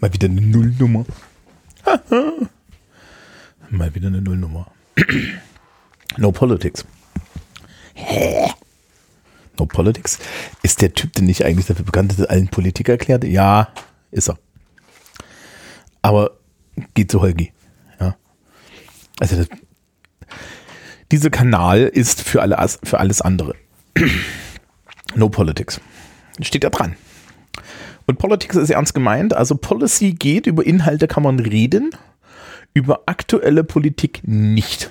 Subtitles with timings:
[0.00, 1.04] Mal wieder eine Nullnummer.
[3.70, 4.70] Mal wieder eine Nullnummer.
[6.16, 6.84] no Politics.
[9.58, 10.18] No Politics?
[10.62, 13.24] Ist der Typ denn nicht eigentlich dafür bekannt, dass er allen Politik erklärt?
[13.24, 13.72] Ja,
[14.10, 14.38] ist er.
[16.02, 16.38] Aber
[16.94, 17.52] geht zu Holgi.
[18.00, 18.16] Ja.
[19.20, 19.48] Also das,
[21.12, 23.54] dieser Kanal ist für, alle, für alles andere.
[25.14, 25.80] no Politics.
[26.40, 26.96] Steht da dran.
[28.06, 29.34] Und Politics ist ernst gemeint.
[29.34, 31.90] Also Policy geht, über Inhalte kann man reden,
[32.74, 34.90] über aktuelle Politik nicht.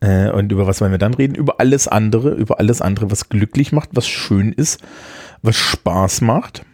[0.00, 1.34] Äh, und über was wollen wir dann reden?
[1.34, 4.80] Über alles andere, über alles andere, was glücklich macht, was schön ist,
[5.42, 6.64] was Spaß macht.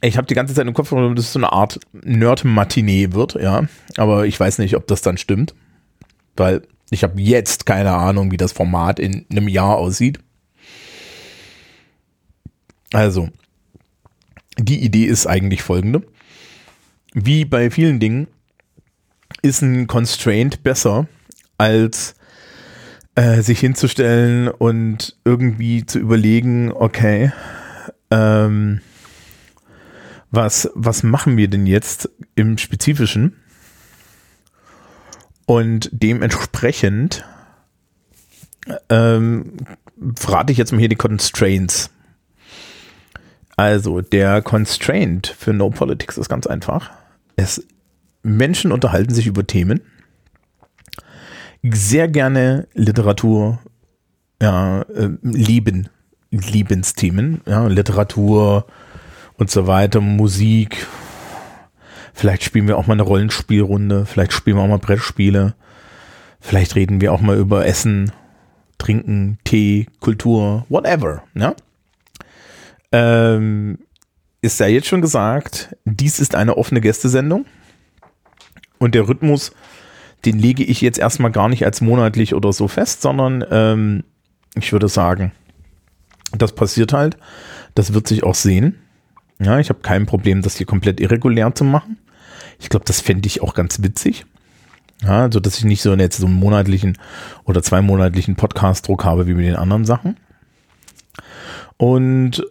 [0.00, 3.64] Ich habe die ganze Zeit im Kopf, dass es so eine Art Nerd-Matinee wird, ja.
[3.96, 5.54] Aber ich weiß nicht, ob das dann stimmt.
[6.36, 10.20] Weil ich habe jetzt keine Ahnung, wie das Format in einem Jahr aussieht.
[12.92, 13.28] Also,
[14.58, 16.02] die Idee ist eigentlich folgende.
[17.14, 18.28] Wie bei vielen Dingen
[19.42, 21.06] ist ein Constraint besser,
[21.58, 22.14] als
[23.14, 27.32] äh, sich hinzustellen und irgendwie zu überlegen, okay,
[28.10, 28.80] ähm,
[30.30, 33.36] was, was machen wir denn jetzt im Spezifischen?
[35.46, 37.24] Und dementsprechend
[38.90, 39.54] ähm,
[40.14, 41.90] verrate ich jetzt mal hier die Constraints.
[43.58, 46.92] Also der Constraint für No Politics ist ganz einfach.
[47.34, 47.66] Es,
[48.22, 49.80] Menschen unterhalten sich über Themen.
[51.64, 53.58] Sehr gerne Literatur,
[54.40, 55.88] ja, äh, Leben,
[56.30, 58.64] Lebensthemen, ja, Literatur
[59.38, 60.86] und so weiter, Musik.
[62.14, 65.56] Vielleicht spielen wir auch mal eine Rollenspielrunde, vielleicht spielen wir auch mal Brettspiele.
[66.38, 68.12] Vielleicht reden wir auch mal über Essen,
[68.78, 71.56] Trinken, Tee, Kultur, whatever, ja
[72.92, 73.78] ähm,
[74.40, 77.46] ist ja jetzt schon gesagt, dies ist eine offene Gästesendung.
[78.78, 79.52] Und der Rhythmus,
[80.24, 84.04] den lege ich jetzt erstmal gar nicht als monatlich oder so fest, sondern ähm,
[84.54, 85.32] ich würde sagen,
[86.36, 87.16] das passiert halt.
[87.74, 88.78] Das wird sich auch sehen.
[89.40, 91.98] Ja, ich habe kein Problem, das hier komplett irregulär zu machen.
[92.58, 94.26] Ich glaube, das fände ich auch ganz witzig.
[95.02, 96.98] Ja, also dass ich nicht so jetzt so einen monatlichen
[97.44, 100.16] oder zweimonatlichen Podcast-Druck habe wie mit den anderen Sachen.
[101.76, 102.44] Und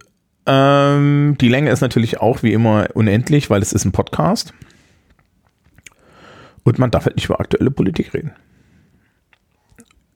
[0.47, 4.53] ähm, die Länge ist natürlich auch wie immer unendlich, weil es ist ein Podcast.
[6.63, 8.31] Und man darf halt nicht über aktuelle Politik reden.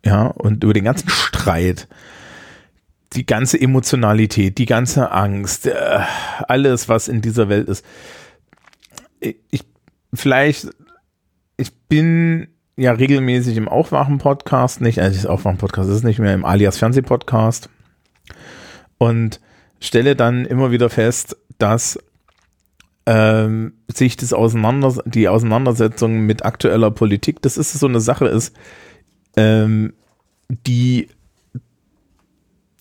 [0.06, 1.88] Ja, und über den ganzen Streit,
[3.14, 6.00] die ganze Emotionalität, die ganze Angst, äh,
[6.48, 7.86] alles, was in dieser Welt ist.
[9.20, 9.66] Ich,
[10.14, 10.70] vielleicht,
[11.58, 16.78] ich bin ja regelmäßig im Aufwachen-Podcast, nicht, also das Aufwachen-Podcast ist nicht mehr im Alias
[16.78, 17.70] Fernseh-Podcast.
[18.98, 19.42] Und
[19.82, 22.00] stelle dann immer wieder fest, dass
[23.06, 28.56] ähm, sich das Auseinander die Auseinandersetzung mit aktueller Politik, das ist so eine Sache ist,
[29.36, 29.94] ähm,
[30.50, 31.10] die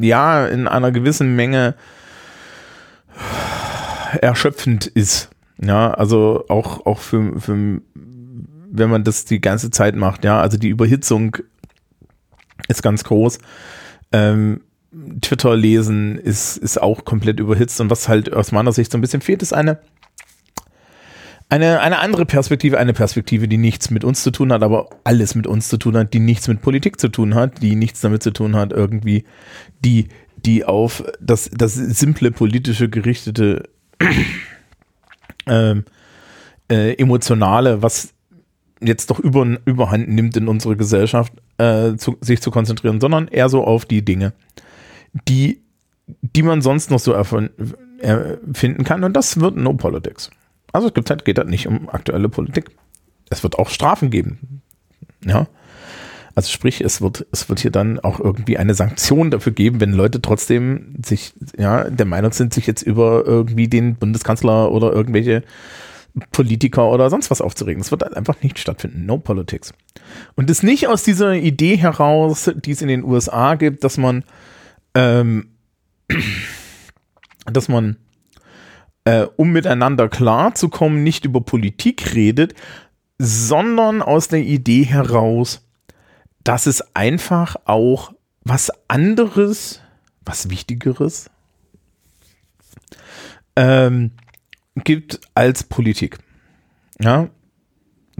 [0.00, 1.74] ja in einer gewissen Menge
[4.20, 5.30] erschöpfend ist.
[5.62, 10.56] Ja, also auch, auch für, für, wenn man das die ganze Zeit macht, ja, also
[10.56, 11.36] die Überhitzung
[12.68, 13.38] ist ganz groß.
[14.12, 14.62] Ähm,
[15.20, 17.80] Twitter lesen ist, ist auch komplett überhitzt.
[17.80, 19.78] Und was halt aus meiner Sicht so ein bisschen fehlt, ist eine,
[21.48, 25.34] eine, eine andere Perspektive, eine Perspektive, die nichts mit uns zu tun hat, aber alles
[25.34, 28.22] mit uns zu tun hat, die nichts mit Politik zu tun hat, die nichts damit
[28.22, 29.24] zu tun hat, irgendwie,
[29.84, 33.68] die, die auf das, das simple politische gerichtete
[35.46, 35.84] ähm,
[36.68, 38.14] äh, emotionale, was
[38.80, 43.48] jetzt doch über, überhand nimmt in unserer Gesellschaft, äh, zu, sich zu konzentrieren, sondern eher
[43.48, 44.32] so auf die Dinge,
[45.28, 45.62] die,
[46.06, 49.04] die man sonst noch so erfinden kann.
[49.04, 50.30] Und das wird No Politics.
[50.72, 52.70] Also es gibt halt, geht halt nicht um aktuelle Politik.
[53.28, 54.62] Es wird auch Strafen geben.
[55.24, 55.46] Ja.
[56.34, 59.92] Also sprich, es wird, es wird hier dann auch irgendwie eine Sanktion dafür geben, wenn
[59.92, 65.42] Leute trotzdem sich, ja, der Meinung sind, sich jetzt über irgendwie den Bundeskanzler oder irgendwelche
[66.32, 67.80] Politiker oder sonst was aufzuregen.
[67.80, 69.06] Es wird halt einfach nicht stattfinden.
[69.06, 69.72] No Politics.
[70.34, 74.24] Und es nicht aus dieser Idee heraus, die es in den USA gibt, dass man
[74.94, 75.56] ähm,
[77.46, 77.96] dass man,
[79.04, 82.54] äh, um miteinander klarzukommen, nicht über Politik redet,
[83.18, 85.66] sondern aus der Idee heraus,
[86.42, 89.80] dass es einfach auch was anderes,
[90.24, 91.30] was Wichtigeres
[93.56, 94.12] ähm,
[94.76, 96.18] gibt als Politik.
[96.98, 97.28] Ja,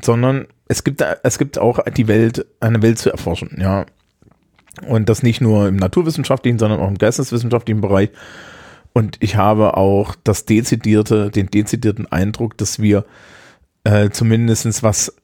[0.03, 3.87] sondern es gibt, es gibt auch die Welt, eine Welt zu erforschen, ja.
[4.87, 8.11] Und das nicht nur im naturwissenschaftlichen, sondern auch im geisteswissenschaftlichen Bereich.
[8.93, 13.05] Und ich habe auch das dezidierte, den dezidierten Eindruck, dass wir
[13.85, 15.15] äh, zumindest was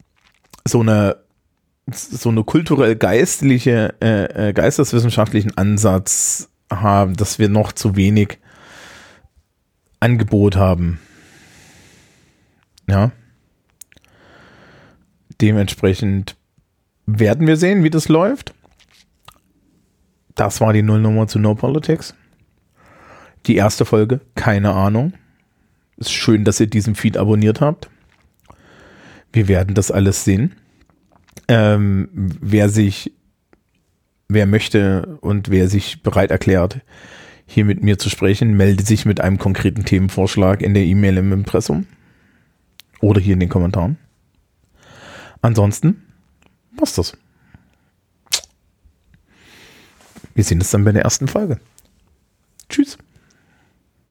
[0.65, 1.17] so eine
[1.93, 8.39] so eine kulturell geistliche, äh, äh, geisteswissenschaftlichen Ansatz haben, dass wir noch zu wenig
[10.01, 10.99] Angebot haben.
[12.89, 13.13] Ja.
[15.41, 16.37] Dementsprechend
[17.07, 18.53] werden wir sehen, wie das läuft.
[20.37, 22.15] Das war die Nullnummer zu No Politics.
[23.47, 25.15] Die erste Folge, keine Ahnung.
[25.97, 27.89] Ist schön, dass ihr diesen Feed abonniert habt.
[29.33, 30.55] Wir werden das alles sehen.
[31.49, 33.13] Ähm, wer sich,
[34.29, 36.81] wer möchte und wer sich bereit erklärt,
[37.47, 41.33] hier mit mir zu sprechen, melde sich mit einem konkreten Themenvorschlag in der E-Mail im
[41.33, 41.87] Impressum
[43.01, 43.97] oder hier in den Kommentaren.
[45.41, 46.03] Ansonsten,
[46.77, 47.17] was das?
[50.37, 51.59] Wir sehen uns dann bei der ersten Folge.
[52.69, 52.99] Tschüss.